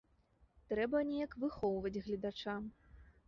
Трэба 0.71 1.01
неяк 1.09 1.35
выхоўваць 1.45 2.01
гледача. 2.09 2.57